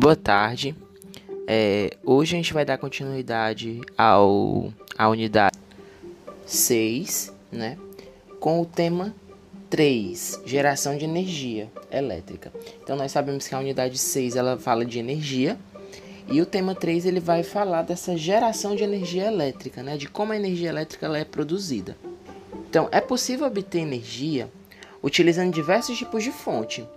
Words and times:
Boa 0.00 0.16
tarde. 0.16 0.74
É, 1.46 1.90
hoje 2.02 2.34
a 2.34 2.38
gente 2.38 2.54
vai 2.54 2.64
dar 2.64 2.78
continuidade 2.78 3.82
ao, 3.98 4.72
à 4.96 5.10
unidade 5.10 5.58
6, 6.46 7.30
né? 7.52 7.76
Com 8.40 8.62
o 8.62 8.64
tema 8.64 9.14
3, 9.68 10.40
geração 10.46 10.96
de 10.96 11.04
energia 11.04 11.70
elétrica. 11.90 12.50
Então 12.82 12.96
nós 12.96 13.12
sabemos 13.12 13.46
que 13.46 13.54
a 13.54 13.58
unidade 13.58 13.98
6 13.98 14.36
ela 14.36 14.56
fala 14.56 14.86
de 14.86 14.98
energia 14.98 15.58
e 16.28 16.40
o 16.40 16.46
tema 16.46 16.74
3 16.74 17.04
ele 17.04 17.20
vai 17.20 17.42
falar 17.42 17.82
dessa 17.82 18.16
geração 18.16 18.74
de 18.74 18.82
energia 18.82 19.26
elétrica, 19.26 19.82
né? 19.82 19.98
De 19.98 20.08
como 20.08 20.32
a 20.32 20.36
energia 20.36 20.70
elétrica 20.70 21.04
ela 21.04 21.18
é 21.18 21.26
produzida. 21.26 21.94
Então 22.70 22.88
é 22.90 23.02
possível 23.02 23.46
obter 23.46 23.80
energia 23.80 24.50
utilizando 25.02 25.52
diversos 25.52 25.98
tipos 25.98 26.24
de 26.24 26.32
fonte. 26.32 26.88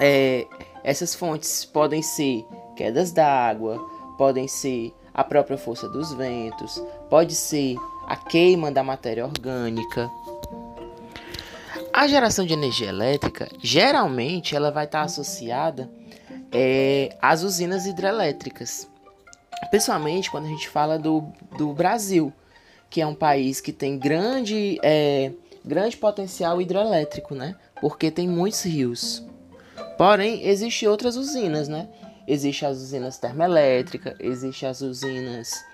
É, 0.00 0.46
essas 0.84 1.14
fontes 1.14 1.64
podem 1.64 2.02
ser 2.02 2.46
quedas 2.76 3.10
d'água, 3.10 3.78
podem 4.18 4.46
ser 4.46 4.94
a 5.14 5.24
própria 5.24 5.56
força 5.56 5.88
dos 5.88 6.12
ventos, 6.12 6.82
pode 7.08 7.34
ser 7.34 7.76
a 8.06 8.16
queima 8.16 8.70
da 8.70 8.82
matéria 8.82 9.24
orgânica. 9.24 10.10
A 11.92 12.06
geração 12.06 12.44
de 12.44 12.52
energia 12.52 12.88
elétrica, 12.88 13.48
geralmente, 13.62 14.54
ela 14.54 14.70
vai 14.70 14.84
estar 14.84 15.02
associada 15.02 15.90
é, 16.52 17.16
às 17.22 17.42
usinas 17.42 17.86
hidrelétricas. 17.86 18.88
Pessoalmente, 19.70 20.30
quando 20.30 20.46
a 20.46 20.48
gente 20.48 20.68
fala 20.68 20.98
do, 20.98 21.24
do 21.56 21.72
Brasil, 21.72 22.32
que 22.90 23.00
é 23.00 23.06
um 23.06 23.14
país 23.14 23.60
que 23.60 23.72
tem 23.72 23.98
grande, 23.98 24.78
é, 24.82 25.32
grande 25.64 25.96
potencial 25.96 26.60
hidrelétrico, 26.60 27.34
né? 27.34 27.56
Porque 27.80 28.10
tem 28.10 28.28
muitos 28.28 28.62
rios. 28.64 29.24
Porém, 29.96 30.46
existem 30.46 30.88
outras 30.88 31.16
usinas, 31.16 31.68
né? 31.68 31.88
Existem 32.26 32.68
as 32.68 32.78
usinas 32.78 33.18
termoelétricas, 33.18 34.14
existem 34.18 34.68
as 34.68 34.80
usinas 34.80 35.64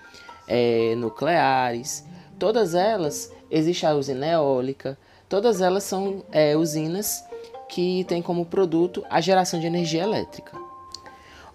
é, 0.47 0.93
nucleares, 0.95 2.05
todas 2.37 2.75
elas, 2.75 3.31
existe 3.49 3.85
a 3.85 3.95
usina 3.95 4.27
eólica, 4.27 4.97
todas 5.29 5.61
elas 5.61 5.83
são 5.83 6.23
é, 6.31 6.55
usinas 6.57 7.23
que 7.69 8.03
têm 8.03 8.21
como 8.21 8.45
produto 8.45 9.03
a 9.09 9.21
geração 9.21 9.59
de 9.59 9.67
energia 9.67 10.03
elétrica. 10.03 10.57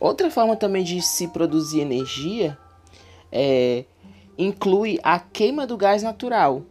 Outra 0.01 0.30
forma 0.30 0.56
também 0.56 0.83
de 0.83 1.01
se 1.03 1.28
produzir 1.28 1.80
energia 1.80 2.56
é, 3.30 3.84
inclui 4.39 4.98
a 5.03 5.19
queima 5.19 5.67
do 5.67 5.77
gás 5.77 6.03
natural, 6.03 6.62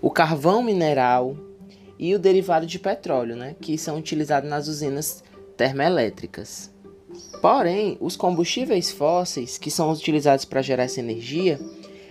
o 0.00 0.10
carvão 0.10 0.62
mineral, 0.62 1.36
e 2.02 2.16
o 2.16 2.18
derivado 2.18 2.66
de 2.66 2.80
petróleo, 2.80 3.36
né, 3.36 3.54
que 3.60 3.78
são 3.78 3.96
utilizados 3.96 4.50
nas 4.50 4.66
usinas 4.66 5.22
termoelétricas. 5.56 6.68
Porém, 7.40 7.96
os 8.00 8.16
combustíveis 8.16 8.90
fósseis, 8.90 9.56
que 9.56 9.70
são 9.70 9.88
utilizados 9.92 10.44
para 10.44 10.62
gerar 10.62 10.82
essa 10.82 10.98
energia, 10.98 11.60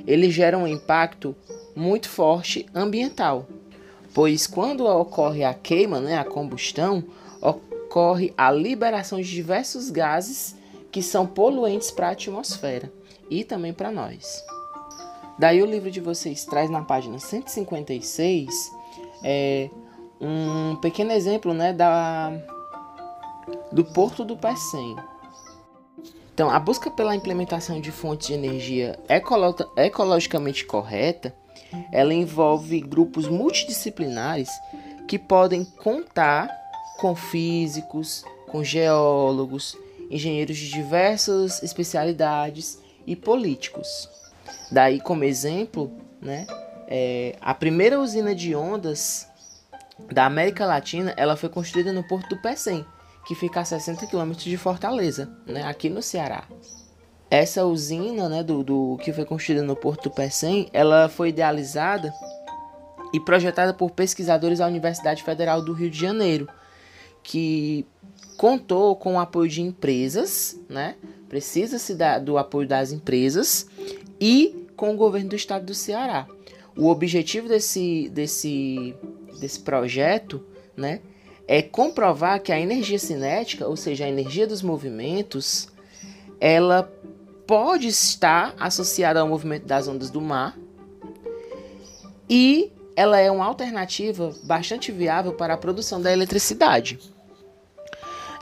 eles 0.08 0.34
geram 0.34 0.64
um 0.64 0.68
impacto 0.68 1.36
muito 1.76 2.08
forte 2.08 2.66
ambiental, 2.74 3.46
pois 4.14 4.48
quando 4.48 4.86
ocorre 4.86 5.44
a 5.44 5.54
queima, 5.54 6.00
né, 6.00 6.18
a 6.18 6.24
combustão, 6.24 7.04
ocorre 7.42 8.34
a 8.38 8.50
liberação 8.50 9.20
de 9.20 9.30
diversos 9.30 9.90
gases 9.90 10.56
que 10.90 11.04
são 11.04 11.28
poluentes 11.28 11.92
para 11.92 12.08
a 12.08 12.12
atmosfera 12.12 12.90
e 13.30 13.44
também 13.44 13.74
para 13.74 13.92
nós. 13.92 14.42
Daí 15.38 15.62
o 15.62 15.66
livro 15.66 15.92
de 15.92 16.00
vocês 16.00 16.46
traz 16.46 16.70
na 16.70 16.82
página 16.82 17.20
156 17.20 18.80
é, 19.24 19.70
um 20.22 20.76
pequeno 20.76 21.12
exemplo 21.12 21.54
né, 21.54 21.74
da, 21.74 22.32
do 23.72 23.84
Porto 23.84 24.24
do 24.24 24.38
Pecém. 24.38 24.96
Então, 26.34 26.50
a 26.50 26.60
busca 26.60 26.90
pela 26.92 27.16
implementação 27.16 27.82
de 27.82 27.92
fontes 27.92 28.28
de 28.28 28.34
energia 28.34 28.98
ecolo 29.10 29.56
ecologicamente 29.76 30.66
correta, 30.66 31.36
ela 31.92 32.14
envolve 32.14 32.80
grupos 32.82 33.28
multidisciplinares 33.28 34.50
que 35.08 35.18
podem 35.18 35.66
contar 35.66 36.50
com 37.00 37.16
físicos, 37.16 38.24
com 38.48 38.64
geólogos, 38.64 39.76
engenheiros 40.10 40.58
de 40.58 40.70
diversas 40.70 41.64
especialidades 41.64 42.80
e 43.08 43.16
políticos. 43.16 44.10
Daí, 44.72 45.00
como 45.00 45.24
exemplo, 45.24 45.92
né, 46.22 46.46
é, 46.88 47.36
a 47.42 47.54
primeira 47.54 48.00
usina 48.00 48.36
de 48.36 48.56
ondas 48.56 49.31
da 50.12 50.26
América 50.26 50.66
Latina, 50.66 51.14
ela 51.18 51.36
foi 51.36 51.50
construída 51.50 51.92
no 51.92 52.04
Porto 52.04 52.30
do 52.30 52.42
Pecém, 52.42 52.86
que 53.26 53.36
fica 53.36 53.60
a 53.60 53.66
60 53.66 54.08
quilômetros 54.08 54.46
de 54.46 54.58
Fortaleza, 54.58 55.30
né, 55.46 55.64
aqui 55.64 55.90
no 55.90 56.02
Ceará. 56.02 56.46
Essa 57.30 57.66
usina, 57.66 58.28
né, 58.28 58.44
do, 58.44 58.64
do 58.64 58.98
que 59.02 59.14
foi 59.14 59.26
construída 59.26 59.64
no 59.64 59.76
Porto 59.76 60.04
do 60.04 60.12
Pecém, 60.12 60.70
ela 60.74 61.08
foi 61.08 61.30
idealizada 61.30 62.14
e 63.14 63.20
projetada 63.20 63.74
por 63.74 63.92
pesquisadores 63.92 64.60
da 64.60 64.68
Universidade 64.68 65.24
Federal 65.24 65.64
do 65.64 65.74
Rio 65.74 65.90
de 65.90 66.00
Janeiro, 66.00 66.48
que 67.24 67.86
contou 68.38 68.96
com 68.96 69.16
o 69.16 69.20
apoio 69.20 69.50
de 69.50 69.62
empresas, 69.62 70.60
né? 70.68 70.96
Precisa-se 71.30 71.96
do 72.24 72.38
apoio 72.38 72.68
das 72.68 72.92
empresas 72.92 73.68
e 74.20 74.68
com 74.76 74.94
o 74.94 74.98
governo 74.98 75.30
do 75.30 75.36
estado 75.36 75.66
do 75.66 75.76
Ceará. 75.76 76.28
O 76.76 76.88
objetivo 76.88 77.48
desse, 77.48 78.10
desse 78.10 78.96
desse 79.42 79.60
projeto, 79.60 80.46
né, 80.78 81.02
é 81.48 81.62
comprovar 81.62 82.42
que 82.42 82.52
a 82.52 82.60
energia 82.60 82.98
cinética, 82.98 83.68
ou 83.68 83.76
seja, 83.76 84.06
a 84.06 84.10
energia 84.10 84.48
dos 84.48 84.62
movimentos, 84.62 85.68
ela 86.40 86.90
pode 87.46 87.88
estar 87.88 88.56
associada 88.58 89.20
ao 89.20 89.28
movimento 89.28 89.66
das 89.66 89.88
ondas 89.88 90.10
do 90.10 90.22
mar 90.22 90.58
e 92.30 92.72
ela 92.96 93.20
é 93.20 93.30
uma 93.30 93.46
alternativa 93.46 94.34
bastante 94.44 94.92
viável 94.92 95.34
para 95.34 95.56
a 95.56 95.58
produção 95.58 96.02
da 96.02 96.14
eletricidade. 96.14 97.00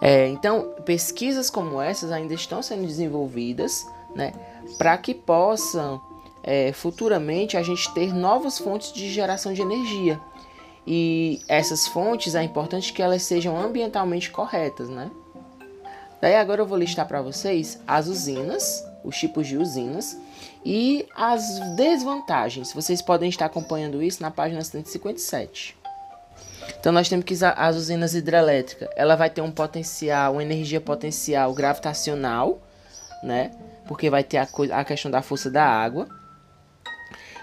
É, 0.02 0.28
então, 0.28 0.76
pesquisas 0.86 1.50
como 1.50 1.82
essas 1.82 2.12
ainda 2.12 2.34
estão 2.34 2.62
sendo 2.62 2.86
desenvolvidas 2.86 3.86
né, 4.16 4.34
para 4.78 4.98
que 4.98 5.14
possam 5.14 6.02
é, 6.44 6.72
futuramente 6.72 7.58
a 7.58 7.64
gente 7.64 7.92
ter 7.94 8.14
novas 8.14 8.60
fontes 8.60 8.94
de 8.94 9.12
geração 9.12 9.54
de 9.54 9.62
energia 9.62 10.22
e 10.92 11.40
essas 11.48 11.86
fontes 11.86 12.34
é 12.34 12.42
importante 12.42 12.92
que 12.92 13.00
elas 13.00 13.22
sejam 13.22 13.56
ambientalmente 13.56 14.32
corretas, 14.32 14.90
né? 14.90 15.12
Daí 16.20 16.36
agora 16.36 16.62
eu 16.62 16.66
vou 16.66 16.80
listar 16.80 17.08
para 17.08 17.22
vocês 17.22 17.80
as 17.86 18.08
usinas, 18.08 18.84
os 19.04 19.16
tipos 19.16 19.46
de 19.46 19.56
usinas 19.56 20.18
e 20.66 21.08
as 21.16 21.60
desvantagens. 21.76 22.74
Vocês 22.74 23.04
podem 23.04 23.30
estar 23.30 23.46
acompanhando 23.46 24.02
isso 24.02 24.24
na 24.24 24.32
página 24.32 24.64
157. 24.64 25.78
Então 26.80 26.92
nós 26.92 27.08
temos 27.08 27.24
que 27.24 27.36
as 27.46 27.76
usinas 27.76 28.16
hidrelétricas, 28.16 28.90
ela 28.96 29.16
vai 29.16 29.30
ter 29.30 29.42
um 29.42 29.52
potencial, 29.52 30.34
uma 30.34 30.44
energia 30.44 30.82
potencial 30.82 31.54
gravitacional, 31.54 32.64
né? 33.22 33.52
Porque 33.88 34.10
vai 34.10 34.24
ter 34.24 34.38
a, 34.38 34.48
a 34.72 34.84
questão 34.84 35.12
da 35.12 35.22
força 35.22 35.52
da 35.52 35.64
água. 35.64 36.10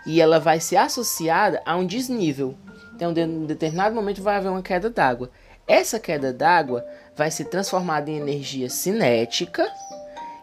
E 0.04 0.20
ela 0.20 0.40
vai 0.40 0.58
ser 0.58 0.78
associada 0.78 1.62
a 1.64 1.76
um 1.76 1.86
desnível, 1.86 2.56
então, 2.96 3.12
em 3.12 3.44
determinado 3.44 3.94
momento 3.94 4.22
vai 4.22 4.36
haver 4.36 4.48
uma 4.48 4.62
queda 4.62 4.88
d'água. 4.88 5.30
Essa 5.66 6.00
queda 6.00 6.32
d'água 6.32 6.84
vai 7.14 7.30
ser 7.30 7.44
transformada 7.46 8.10
em 8.10 8.16
energia 8.16 8.70
cinética 8.70 9.70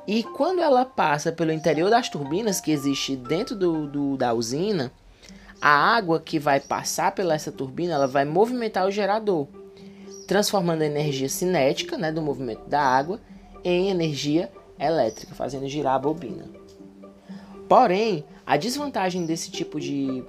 e 0.06 0.22
quando 0.24 0.62
ela 0.62 0.86
passa 0.86 1.31
pelo 1.31 1.52
interior 1.52 1.90
das 1.90 2.09
turbinas 2.09 2.62
que 2.62 2.72
existe 2.72 3.16
dentro 3.16 3.56
do, 3.56 3.88
do, 3.88 4.18
da 4.18 4.34
usina, 4.34 4.92
a 5.62 5.96
água 5.96 6.19
que 6.19 6.38
vai 6.38 6.59
passar 6.59 7.13
pela 7.13 7.34
essa 7.34 7.52
turbina 7.52 7.94
ela 7.94 8.08
vai 8.08 8.25
movimentar 8.25 8.86
o 8.86 8.92
gerador, 8.92 9.47
transformando 10.28 10.81
a 10.81 10.86
energia 10.86 11.30
cinética 11.30 11.98
né, 11.98 12.12
do 12.12 12.22
movimento 12.22 12.68
da 12.68 12.81
água 12.81 13.19
em 13.63 13.89
energia 13.89 14.51
elétrica, 14.77 15.33
fazendo 15.33 15.68
girar 15.69 15.95
a 15.95 16.00
bobina. 16.00 16.45
Porém, 17.69 18.25
a 18.45 18.57
desvantagem 18.57 19.25
desse 19.25 19.50
tipo 19.50 19.80
de 19.80 20.24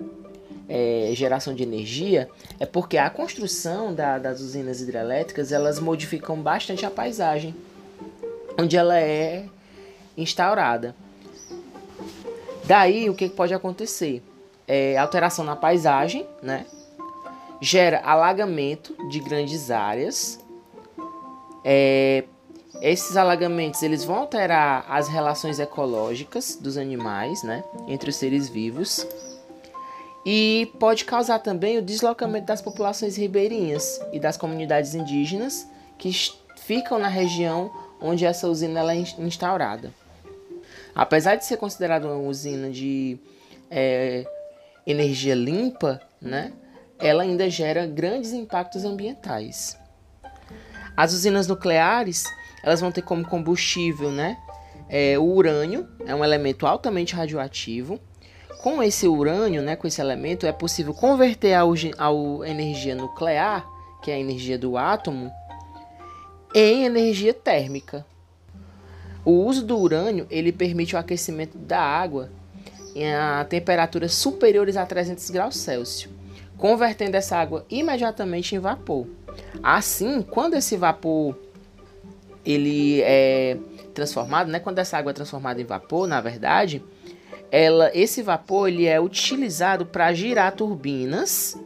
é, 0.68 1.10
geração 1.14 1.54
de 1.54 1.62
energia 1.62 2.28
é 2.58 2.66
porque 2.66 2.96
a 2.96 3.10
construção 3.10 3.94
da, 3.94 4.18
das 4.18 4.40
usinas 4.40 4.80
hidrelétricas 4.80 5.52
elas 5.52 5.78
modificam 5.78 6.40
bastante 6.40 6.86
a 6.86 6.90
paisagem 6.90 7.54
onde 8.58 8.76
ela 8.76 8.98
é 8.98 9.46
instaurada. 10.16 10.94
Daí 12.64 13.10
o 13.10 13.14
que 13.14 13.28
pode 13.28 13.52
acontecer? 13.52 14.22
É, 14.66 14.96
alteração 14.96 15.44
na 15.44 15.54
paisagem, 15.54 16.26
né? 16.42 16.64
gera 17.60 18.00
alagamento 18.04 18.96
de 19.08 19.20
grandes 19.20 19.70
áreas. 19.70 20.38
É, 21.64 22.24
esses 22.80 23.16
alagamentos 23.16 23.82
eles 23.82 24.04
vão 24.04 24.16
alterar 24.16 24.84
as 24.88 25.08
relações 25.08 25.58
ecológicas 25.58 26.56
dos 26.56 26.76
animais, 26.76 27.42
né, 27.42 27.64
entre 27.88 28.10
os 28.10 28.16
seres 28.16 28.48
vivos 28.48 29.06
e 30.24 30.72
pode 30.78 31.04
causar 31.04 31.38
também 31.38 31.78
o 31.78 31.82
deslocamento 31.82 32.46
das 32.46 32.62
populações 32.62 33.16
ribeirinhas 33.16 34.00
e 34.12 34.18
das 34.18 34.36
comunidades 34.36 34.94
indígenas 34.94 35.68
que 35.98 36.10
ficam 36.56 36.98
na 36.98 37.08
região 37.08 37.70
onde 38.00 38.24
essa 38.24 38.48
usina 38.48 38.80
é 38.92 38.96
instaurada. 39.18 39.92
Apesar 40.94 41.36
de 41.36 41.44
ser 41.44 41.56
considerada 41.56 42.06
uma 42.06 42.28
usina 42.28 42.70
de 42.70 43.18
é, 43.70 44.26
energia 44.86 45.34
limpa, 45.34 46.00
né, 46.20 46.52
ela 46.98 47.22
ainda 47.22 47.50
gera 47.50 47.86
grandes 47.86 48.32
impactos 48.32 48.84
ambientais. 48.84 49.76
As 50.96 51.12
usinas 51.12 51.46
nucleares 51.46 52.24
elas 52.62 52.80
vão 52.80 52.90
ter 52.90 53.02
como 53.02 53.26
combustível 53.28 54.10
né, 54.10 54.38
é, 54.88 55.18
o 55.18 55.24
urânio, 55.24 55.88
é 56.06 56.14
um 56.14 56.24
elemento 56.24 56.66
altamente 56.66 57.14
radioativo. 57.14 58.00
Com 58.64 58.82
esse 58.82 59.06
urânio, 59.06 59.60
né, 59.60 59.76
com 59.76 59.86
esse 59.86 60.00
elemento, 60.00 60.46
é 60.46 60.52
possível 60.52 60.94
converter 60.94 61.52
a, 61.52 61.60
a 61.64 62.48
energia 62.48 62.94
nuclear, 62.94 63.62
que 64.02 64.10
é 64.10 64.14
a 64.14 64.18
energia 64.18 64.56
do 64.56 64.78
átomo, 64.78 65.30
em 66.54 66.86
energia 66.86 67.34
térmica. 67.34 68.06
O 69.22 69.32
uso 69.32 69.62
do 69.62 69.76
urânio 69.76 70.26
ele 70.30 70.50
permite 70.50 70.96
o 70.96 70.98
aquecimento 70.98 71.58
da 71.58 71.78
água 71.78 72.30
a 73.38 73.44
temperaturas 73.44 74.14
superiores 74.14 74.78
a 74.78 74.86
300 74.86 75.28
graus 75.28 75.58
Celsius, 75.58 76.10
convertendo 76.56 77.18
essa 77.18 77.36
água 77.36 77.66
imediatamente 77.68 78.54
em 78.54 78.58
vapor. 78.58 79.06
Assim, 79.62 80.22
quando 80.22 80.54
esse 80.54 80.74
vapor 80.74 81.38
ele 82.42 83.02
é 83.02 83.58
transformado, 83.92 84.50
né? 84.50 84.58
Quando 84.58 84.78
essa 84.78 84.96
água 84.96 85.10
é 85.10 85.12
transformada 85.12 85.60
em 85.60 85.66
vapor, 85.66 86.06
na 86.06 86.22
verdade, 86.22 86.82
ela, 87.56 87.88
esse 87.94 88.20
vapor 88.20 88.66
ele 88.66 88.84
é 88.84 89.00
utilizado 89.00 89.86
para 89.86 90.12
girar 90.12 90.56
turbinas 90.56 91.56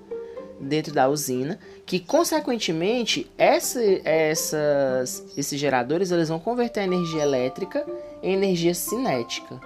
dentro 0.61 0.93
da 0.93 1.09
usina, 1.09 1.59
que 1.87 1.99
consequentemente 1.99 3.33
essa, 3.39 3.81
essas, 4.05 5.25
esses 5.35 5.59
geradores 5.59 6.11
eles 6.11 6.29
vão 6.29 6.39
converter 6.39 6.81
a 6.81 6.85
energia 6.85 7.23
elétrica 7.23 7.87
em 8.23 8.35
energia 8.35 8.75
cinética. 8.75 9.59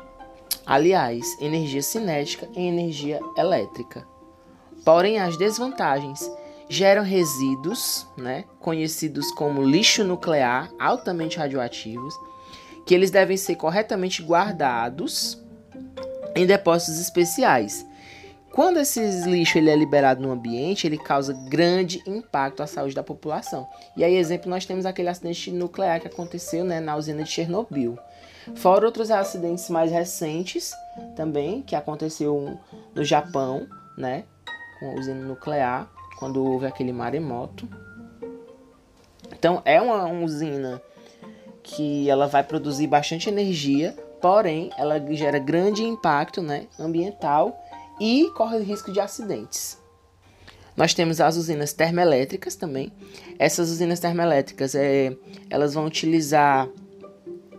Aliás, 0.65 1.27
energia 1.41 1.83
cinética 1.83 2.49
em 2.55 2.69
energia 2.69 3.19
elétrica. 3.37 4.07
Porém, 4.85 5.19
as 5.19 5.37
desvantagens 5.37 6.31
geram 6.69 7.03
resíduos, 7.03 8.07
né, 8.17 8.45
conhecidos 8.61 9.33
como 9.33 9.61
lixo 9.61 10.05
nuclear 10.05 10.71
altamente 10.79 11.37
radioativos, 11.37 12.15
que 12.87 12.95
eles 12.95 13.11
devem 13.11 13.37
ser 13.37 13.57
corretamente 13.57 14.23
guardados 14.23 15.43
em 16.35 16.47
depósitos 16.47 17.01
especiais. 17.01 17.87
Quando 18.53 18.79
esse 18.79 19.01
lixo 19.27 19.57
ele 19.57 19.71
é 19.71 19.77
liberado 19.77 20.21
no 20.21 20.31
ambiente, 20.31 20.87
ele 20.87 20.99
causa 20.99 21.33
grande 21.33 22.03
impacto 22.07 22.63
à 22.63 22.67
saúde 22.67 22.95
da 22.95 23.03
população. 23.03 23.67
E 23.97 24.05
aí, 24.05 24.15
exemplo, 24.15 24.51
nós 24.51 24.67
temos 24.67 24.85
aquele 24.85 25.09
acidente 25.09 25.51
nuclear 25.51 26.01
que 26.01 26.07
aconteceu 26.07 26.63
né, 26.63 26.79
na 26.79 26.95
usina 26.95 27.23
de 27.23 27.31
Chernobyl. 27.31 27.99
Fora 28.57 28.85
outros 28.85 29.11
acidentes 29.11 29.71
mais 29.71 29.91
recentes 29.91 30.75
também, 31.17 31.63
que 31.63 31.75
aconteceu 31.75 32.59
no 32.95 33.03
Japão, 33.03 33.67
né, 33.97 34.25
com 34.79 34.91
a 34.91 34.95
usina 34.97 35.25
nuclear, 35.25 35.91
quando 36.19 36.45
houve 36.45 36.67
aquele 36.67 36.93
maremoto. 36.93 37.67
Então, 39.33 39.63
é 39.65 39.81
uma, 39.81 40.07
usina 40.23 40.83
que 41.63 42.11
ela 42.11 42.27
vai 42.27 42.45
produzir 42.45 42.87
bastante 42.87 43.29
energia, 43.29 43.97
porém 44.23 44.71
ela 44.79 45.05
gera 45.15 45.39
grande 45.39 45.83
impacto 45.83 46.41
né, 46.41 46.67
ambiental 46.79 47.61
e 48.01 48.31
corre 48.37 48.57
o 48.57 48.63
risco 48.63 48.93
de 48.93 49.01
acidentes. 49.01 49.77
Nós 50.77 50.95
temos 50.95 51.21
as 51.21 51.37
usinas 51.37 51.73
termoelétricas 51.73 52.57
também. 52.57 52.91
Essas 53.39 53.69
usinas 53.69 54.01
termoelétricas 54.01 54.75
é, 54.75 55.15
elas 55.51 55.75
vão 55.75 55.85
utilizar 55.85 56.69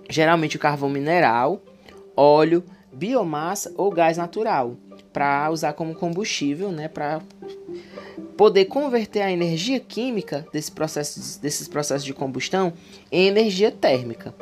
geralmente 0.09 0.55
o 0.55 0.59
carvão 0.59 0.89
mineral, 0.89 1.61
óleo, 2.15 2.63
biomassa 2.91 3.71
ou 3.77 3.91
gás 3.91 4.17
natural 4.17 4.75
para 5.11 5.49
usar 5.51 5.73
como 5.73 5.93
combustível, 5.93 6.71
né, 6.71 6.87
para 6.87 7.21
poder 8.35 8.65
converter 8.65 9.21
a 9.21 9.31
energia 9.31 9.79
química 9.79 10.47
desse 10.51 10.71
processo, 10.71 11.39
desses 11.39 11.67
processos 11.67 12.03
de 12.03 12.13
combustão 12.13 12.73
em 13.11 13.27
energia 13.27 13.71
térmica. 13.71 14.33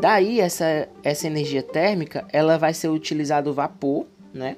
Daí 0.00 0.40
essa, 0.40 0.88
essa 1.02 1.26
energia 1.26 1.62
térmica 1.62 2.26
ela 2.32 2.58
vai 2.58 2.74
ser 2.74 2.88
utilizado 2.88 3.50
o 3.50 3.54
vapor, 3.54 4.06
né, 4.32 4.56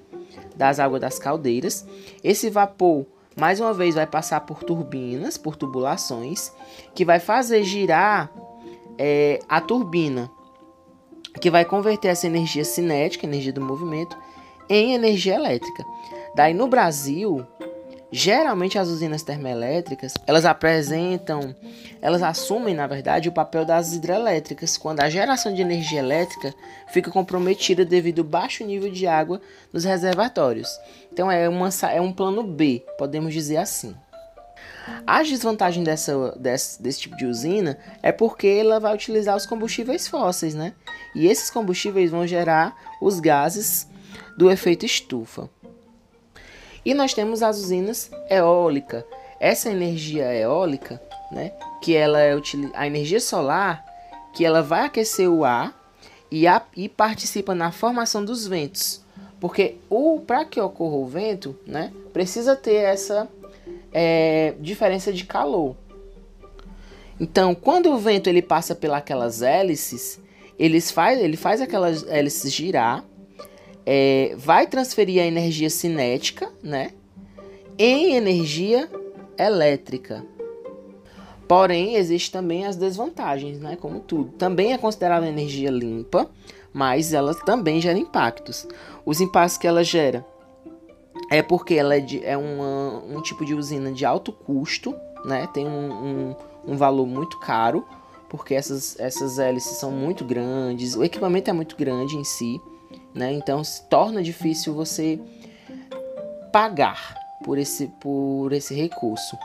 das 0.57 0.81
águas 0.81 1.01
das 1.01 1.19
caldeiras. 1.19 1.87
Esse 2.23 2.51
vapor 2.51 3.07
mais 3.37 3.61
uma 3.61 3.73
vez 3.73 3.95
vai 3.95 4.07
passar 4.07 4.41
por 4.41 4.65
turbinas, 4.65 5.39
por 5.39 5.55
tubulações, 5.55 6.53
que 6.93 7.05
vai 7.05 7.21
fazer 7.21 7.63
girar 7.63 8.33
é, 8.99 9.39
a 9.49 9.61
turbina, 9.61 10.29
que 11.41 11.49
vai 11.51 11.65
converter 11.65 12.09
essa 12.09 12.27
energia 12.27 12.65
cinética, 12.65 13.25
energia 13.25 13.53
do 13.53 13.61
movimento, 13.61 14.19
em 14.69 14.93
energia 14.93 15.37
elétrica. 15.37 15.85
Daí 16.35 16.53
no 16.53 16.67
Brasil, 16.67 17.47
Geralmente 18.11 18.79
as 18.79 18.89
usinas 18.89 19.23
termoelétricas, 19.23 20.15
elas 20.27 20.47
apresentam, 20.47 21.55
elas 22.01 22.23
assumem, 22.23 22.75
na 22.75 22.87
verdade, 22.87 23.29
o 23.29 23.33
papel 23.33 23.67
das 23.67 23.93
hidrelétricas, 23.93 24.79
quando 24.79 25.01
a 25.01 25.11
geração 25.11 25.53
de 25.53 25.61
energia 25.61 25.99
elétrica 25.99 26.55
fica 26.89 27.11
comprometida 27.11 27.85
devido 27.85 28.21
ao 28.21 28.25
baixo 28.25 28.65
nível 28.65 28.91
de 28.91 29.07
água 29.07 29.43
nos 29.73 29.85
reservatórios. 29.85 30.69
Então 31.13 31.31
é, 31.31 31.47
uma, 31.49 31.69
é 31.91 32.01
um 32.01 32.13
plano 32.13 32.43
B, 32.43 32.83
podemos 32.97 33.35
dizer 33.35 33.59
assim. 33.59 33.95
A 35.07 35.23
desvantagem 35.23 35.85
dessa, 35.85 36.35
desse, 36.39 36.83
desse 36.83 37.01
tipo 37.01 37.17
de 37.17 37.27
usina 37.27 37.79
é 38.03 38.11
porque 38.11 38.47
ela 38.47 38.81
vai 38.81 38.95
utilizar 38.95 39.37
os 39.37 39.45
combustíveis 39.45 40.09
fósseis, 40.09 40.55
né? 40.55 40.73
E 41.15 41.27
esses 41.27 41.51
combustíveis 41.51 42.11
vão 42.11 42.27
gerar 42.27 42.75
os 43.03 43.21
gases 43.21 43.87
do 44.39 44.51
efeito 44.51 44.87
estufa. 44.87 45.51
E 46.85 46.95
nós 46.95 47.15
temos 47.15 47.43
as 47.43 47.59
usinas 47.59 48.11
eólica. 48.31 49.07
Essa 49.41 49.71
energia 49.71 50.35
eólica, 50.35 51.01
né, 51.31 51.53
que 51.81 51.95
ela 51.95 52.21
é 52.21 52.35
a 52.75 52.87
energia 52.87 53.21
solar, 53.21 53.85
que 54.33 54.45
ela 54.45 54.63
vai 54.63 54.87
aquecer 54.87 55.31
o 55.31 55.45
ar 55.45 55.75
e, 56.31 56.47
a, 56.47 56.63
e 56.77 56.89
participa 56.89 57.55
na 57.55 57.71
formação 57.71 58.25
dos 58.25 58.47
ventos. 58.47 59.01
Porque 59.41 59.77
para 60.27 60.45
que 60.45 60.61
ocorra 60.61 60.97
o 60.97 61.07
vento, 61.07 61.57
né, 61.67 61.93
precisa 62.13 62.57
ter 62.57 62.75
essa 62.75 63.29
é, 63.93 64.55
diferença 64.61 65.13
de 65.13 65.25
calor. 65.25 65.77
Então, 67.21 67.55
quando 67.55 67.91
o 67.93 67.99
vento 67.99 68.29
ele 68.29 68.43
passa 68.43 68.75
pelas 68.75 69.43
hélices, 69.43 70.21
eles 70.59 70.91
faz, 70.91 71.21
ele 71.21 71.37
faz 71.37 71.61
aquelas 71.61 72.07
hélices 72.09 72.53
girar 72.53 73.05
é, 73.91 74.35
vai 74.37 74.67
transferir 74.67 75.23
a 75.23 75.27
energia 75.27 75.71
cinética, 75.71 76.53
né, 76.63 76.91
em 77.79 78.17
energia 78.17 78.87
elétrica. 79.39 80.23
Porém, 81.49 81.95
existe 81.95 82.31
também 82.31 82.67
as 82.67 82.77
desvantagens, 82.77 83.59
né, 83.59 83.79
como 83.81 84.01
tudo. 84.01 84.33
Também 84.33 84.75
é 84.75 84.79
considerada 84.79 85.27
energia 85.27 85.71
limpa, 85.71 86.29
mas 86.71 87.15
ela 87.15 87.35
também 87.35 87.81
gera 87.81 87.99
impactos. 87.99 88.69
Os 89.07 89.23
impactos 89.23 89.57
que 89.57 89.67
ela 89.67 89.83
gera 89.83 90.23
é 91.31 91.41
porque 91.41 91.73
ela 91.73 91.97
é, 91.97 92.01
de, 92.01 92.23
é 92.23 92.37
uma, 92.37 93.03
um 93.09 93.23
tipo 93.23 93.43
de 93.43 93.55
usina 93.55 93.91
de 93.91 94.05
alto 94.05 94.33
custo, 94.33 94.95
né, 95.25 95.49
tem 95.55 95.67
um, 95.67 95.93
um, 95.93 96.37
um 96.73 96.77
valor 96.77 97.07
muito 97.07 97.39
caro, 97.39 97.87
porque 98.29 98.55
essas, 98.55 99.01
essas 99.01 99.39
hélices 99.39 99.79
são 99.79 99.91
muito 99.91 100.27
grandes, 100.27 100.95
o 100.95 101.03
equipamento 101.03 101.49
é 101.49 101.55
muito 101.55 101.75
grande 101.75 102.15
em 102.15 102.25
si 102.25 102.61
né? 103.15 103.33
Então 103.33 103.63
se 103.65 103.83
torna 103.89 104.23
difícil 104.23 104.75
você 104.75 105.19
pagar 106.53 107.15
por 107.45 107.59
esse, 107.59 107.89
por 108.01 108.53
esse 108.53 108.75
recurso. 108.75 109.37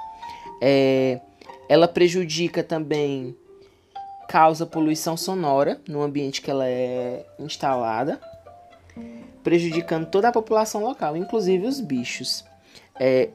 É, 0.62 1.20
ela 1.68 1.88
prejudica 1.88 2.64
também, 2.64 3.36
causa 4.28 4.66
poluição 4.66 5.16
sonora 5.18 5.82
no 5.88 6.02
ambiente 6.02 6.42
que 6.42 6.50
ela 6.50 6.68
é 6.68 7.26
instalada, 7.40 8.20
prejudicando 9.44 10.08
toda 10.08 10.30
a 10.30 10.32
população 10.32 10.82
local, 10.84 11.18
inclusive 11.18 11.66
os 11.66 11.80
bichos. 11.80 12.46
É, 13.00 13.30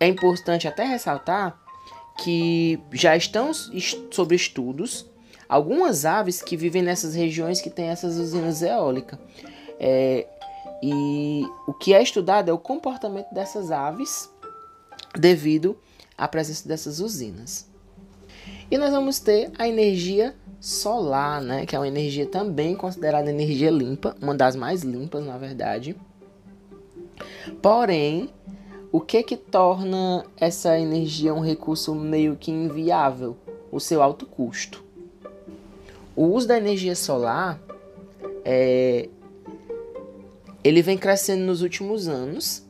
é 0.00 0.06
importante 0.06 0.66
até 0.68 0.84
ressaltar 0.84 1.58
que 2.18 2.78
já 2.92 3.16
estão 3.16 3.52
sobre 4.10 4.36
estudos 4.36 5.06
algumas 5.54 6.04
aves 6.04 6.42
que 6.42 6.56
vivem 6.56 6.82
nessas 6.82 7.14
regiões 7.14 7.60
que 7.60 7.70
tem 7.70 7.86
essas 7.86 8.16
usinas 8.16 8.60
eólicas. 8.60 9.16
É, 9.78 10.26
e 10.82 11.44
o 11.68 11.72
que 11.72 11.94
é 11.94 12.02
estudado 12.02 12.50
é 12.50 12.52
o 12.52 12.58
comportamento 12.58 13.32
dessas 13.32 13.70
aves 13.70 14.28
devido 15.16 15.78
à 16.18 16.26
presença 16.26 16.66
dessas 16.66 16.98
usinas. 16.98 17.70
E 18.68 18.76
nós 18.76 18.90
vamos 18.90 19.20
ter 19.20 19.52
a 19.56 19.68
energia 19.68 20.34
solar, 20.58 21.40
né, 21.40 21.64
que 21.64 21.76
é 21.76 21.78
uma 21.78 21.86
energia 21.86 22.26
também 22.26 22.74
considerada 22.74 23.30
energia 23.30 23.70
limpa, 23.70 24.16
uma 24.20 24.34
das 24.34 24.56
mais 24.56 24.82
limpas, 24.82 25.24
na 25.24 25.38
verdade. 25.38 25.94
Porém, 27.62 28.28
o 28.90 29.00
que 29.00 29.22
que 29.22 29.36
torna 29.36 30.26
essa 30.36 30.76
energia 30.80 31.32
um 31.32 31.40
recurso 31.40 31.94
meio 31.94 32.34
que 32.34 32.50
inviável? 32.50 33.36
O 33.70 33.78
seu 33.78 34.02
alto 34.02 34.26
custo. 34.26 34.83
O 36.16 36.26
uso 36.26 36.46
da 36.46 36.56
energia 36.56 36.94
solar 36.94 37.60
é, 38.44 39.08
ele 40.62 40.82
vem 40.82 40.96
crescendo 40.96 41.44
nos 41.44 41.62
últimos 41.62 42.08
anos, 42.08 42.62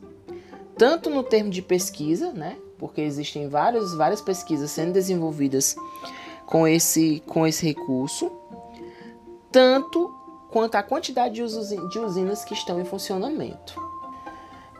tanto 0.77 1.09
no 1.09 1.23
termo 1.23 1.49
de 1.49 1.61
pesquisa, 1.61 2.31
né? 2.31 2.57
Porque 2.77 3.01
existem 3.01 3.47
várias, 3.47 3.93
várias 3.93 4.21
pesquisas 4.21 4.71
sendo 4.71 4.93
desenvolvidas 4.93 5.75
com 6.45 6.67
esse, 6.67 7.23
com 7.25 7.47
esse 7.47 7.65
recurso, 7.65 8.31
tanto 9.51 10.13
quanto 10.51 10.75
a 10.75 10.83
quantidade 10.83 11.35
de, 11.35 11.41
usinas 11.41 12.43
que 12.43 12.53
estão 12.53 12.79
em 12.79 12.85
funcionamento. 12.85 13.81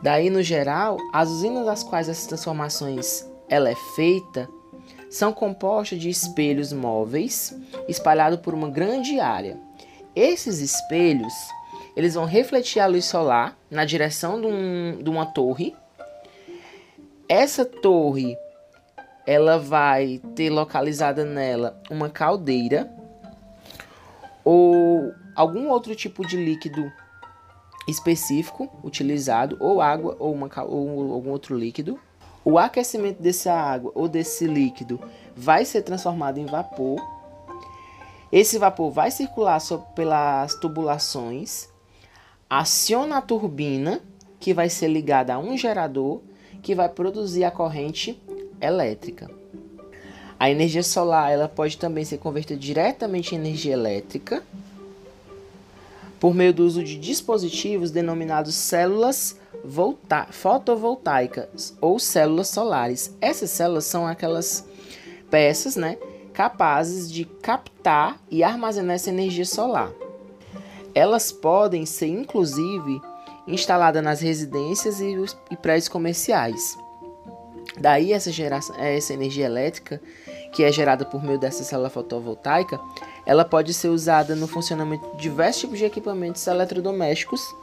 Daí, 0.02 0.28
no 0.28 0.42
geral, 0.42 0.98
as 1.12 1.30
usinas 1.30 1.64
das 1.64 1.82
quais 1.82 2.08
essas 2.08 2.26
transformações 2.26 3.26
ela 3.48 3.70
é 3.70 3.74
feita 3.94 4.48
são 5.10 5.32
compostas 5.32 5.98
de 5.98 6.08
espelhos 6.08 6.72
móveis 6.72 7.56
espalhados 7.88 8.40
por 8.40 8.54
uma 8.54 8.68
grande 8.68 9.20
área. 9.20 9.58
Esses 10.14 10.60
espelhos 10.60 11.32
eles 11.96 12.14
vão 12.14 12.26
refletir 12.26 12.80
a 12.80 12.86
luz 12.86 13.06
solar 13.06 13.56
na 13.70 13.84
direção 13.84 14.40
de, 14.40 14.46
um, 14.46 15.02
de 15.02 15.08
uma 15.08 15.24
torre. 15.24 15.74
Essa 17.28 17.64
torre 17.64 18.36
ela 19.26 19.58
vai 19.58 20.20
ter 20.34 20.50
localizada 20.50 21.24
nela 21.24 21.80
uma 21.90 22.08
caldeira 22.10 22.88
ou 24.44 25.12
algum 25.34 25.68
outro 25.68 25.96
tipo 25.96 26.24
de 26.24 26.36
líquido 26.36 26.92
específico 27.88 28.70
utilizado, 28.82 29.56
ou 29.58 29.80
água 29.80 30.16
ou, 30.18 30.32
uma, 30.32 30.48
ou 30.64 31.12
algum 31.12 31.30
outro 31.30 31.56
líquido. 31.56 31.98
O 32.48 32.60
aquecimento 32.60 33.20
dessa 33.20 33.52
água 33.52 33.90
ou 33.92 34.06
desse 34.06 34.46
líquido 34.46 35.00
vai 35.34 35.64
ser 35.64 35.82
transformado 35.82 36.38
em 36.38 36.46
vapor. 36.46 37.04
Esse 38.30 38.56
vapor 38.56 38.92
vai 38.92 39.10
circular 39.10 39.60
pelas 39.96 40.54
tubulações, 40.54 41.68
aciona 42.48 43.16
a 43.16 43.20
turbina, 43.20 44.00
que 44.38 44.54
vai 44.54 44.70
ser 44.70 44.86
ligada 44.86 45.34
a 45.34 45.40
um 45.40 45.56
gerador 45.56 46.20
que 46.62 46.72
vai 46.72 46.88
produzir 46.88 47.42
a 47.42 47.50
corrente 47.50 48.22
elétrica. 48.60 49.28
A 50.38 50.48
energia 50.48 50.84
solar 50.84 51.32
ela 51.32 51.48
pode 51.48 51.76
também 51.76 52.04
ser 52.04 52.18
convertida 52.18 52.60
diretamente 52.60 53.34
em 53.34 53.38
energia 53.38 53.72
elétrica 53.72 54.40
por 56.20 56.32
meio 56.32 56.54
do 56.54 56.64
uso 56.64 56.84
de 56.84 56.96
dispositivos 56.96 57.90
denominados 57.90 58.54
células 58.54 59.36
fotovoltaicas 60.30 61.76
ou 61.80 61.98
células 61.98 62.48
solares. 62.48 63.14
Essas 63.20 63.50
células 63.50 63.84
são 63.84 64.06
aquelas 64.06 64.66
peças, 65.30 65.76
né, 65.76 65.96
capazes 66.32 67.10
de 67.10 67.24
captar 67.24 68.20
e 68.30 68.42
armazenar 68.42 68.96
essa 68.96 69.10
energia 69.10 69.44
solar. 69.44 69.90
Elas 70.94 71.32
podem 71.32 71.84
ser 71.84 72.08
inclusive 72.08 73.00
instaladas 73.46 74.02
nas 74.02 74.20
residências 74.20 75.00
e, 75.00 75.14
e 75.50 75.56
prédios 75.56 75.88
comerciais. 75.88 76.76
Daí 77.78 78.12
essa 78.12 78.32
geração, 78.32 78.74
essa 78.78 79.12
energia 79.12 79.46
elétrica 79.46 80.00
que 80.52 80.64
é 80.64 80.72
gerada 80.72 81.04
por 81.04 81.22
meio 81.22 81.38
dessa 81.38 81.62
célula 81.62 81.90
fotovoltaica, 81.90 82.80
ela 83.26 83.44
pode 83.44 83.74
ser 83.74 83.88
usada 83.88 84.34
no 84.34 84.46
funcionamento 84.46 85.06
de 85.16 85.22
diversos 85.22 85.60
tipos 85.60 85.78
de 85.78 85.84
equipamentos 85.84 86.46
eletrodomésticos 86.46 87.54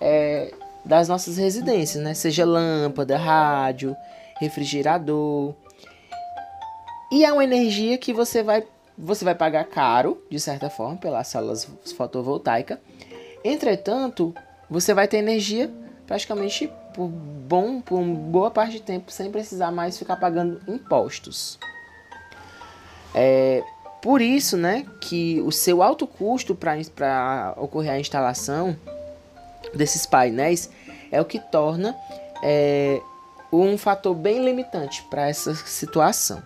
é, 0.00 0.54
das 0.84 1.08
nossas 1.08 1.36
residências, 1.36 2.02
né? 2.02 2.14
Seja 2.14 2.44
lâmpada, 2.44 3.16
rádio, 3.16 3.96
refrigerador. 4.40 5.54
E 7.12 7.24
é 7.24 7.32
uma 7.32 7.44
energia 7.44 7.98
que 7.98 8.12
você 8.12 8.42
vai, 8.42 8.64
você 8.96 9.24
vai 9.24 9.34
pagar 9.34 9.64
caro, 9.64 10.22
de 10.30 10.38
certa 10.38 10.70
forma, 10.70 10.96
pelas 10.96 11.26
células 11.28 11.68
fotovoltaicas. 11.96 12.78
Entretanto, 13.44 14.34
você 14.68 14.94
vai 14.94 15.08
ter 15.08 15.18
energia 15.18 15.70
praticamente 16.06 16.70
por 16.94 17.08
bom, 17.08 17.80
por 17.80 18.02
boa 18.02 18.50
parte 18.50 18.78
do 18.78 18.82
tempo 18.82 19.10
sem 19.10 19.30
precisar 19.30 19.70
mais 19.70 19.98
ficar 19.98 20.16
pagando 20.16 20.60
impostos. 20.68 21.58
É, 23.14 23.62
por 24.02 24.20
isso, 24.20 24.56
né, 24.56 24.86
que 25.00 25.40
o 25.40 25.50
seu 25.50 25.82
alto 25.82 26.06
custo 26.06 26.54
para 26.54 27.54
ocorrer 27.56 27.92
a 27.92 28.00
instalação 28.00 28.76
desses 29.74 30.06
painéis 30.06 30.70
é 31.10 31.20
o 31.20 31.24
que 31.24 31.38
torna 31.38 31.96
é, 32.42 33.00
um 33.52 33.76
fator 33.76 34.14
bem 34.14 34.44
limitante 34.44 35.02
para 35.10 35.28
essa 35.28 35.54
situação. 35.54 36.42